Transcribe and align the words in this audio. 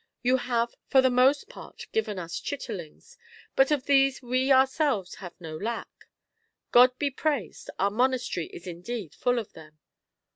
You 0.23 0.37
have 0.37 0.73
for 0.87 0.99
the 0.99 1.11
most 1.11 1.47
part 1.47 1.85
given 1.91 2.17
us 2.17 2.39
chitterlings, 2.39 3.19
but 3.55 3.69
of 3.69 3.85
these 3.85 4.19
we 4.23 4.51
ourselves 4.51 5.17
have 5.21 5.39
no 5.39 5.55
lack. 5.55 6.07
God 6.71 6.97
be 6.97 7.11
praised, 7.11 7.69
our 7.77 7.91
monastery 7.91 8.47
is 8.47 8.65
indeed 8.65 9.13
full 9.13 9.37
of 9.37 9.53
them. 9.53 9.77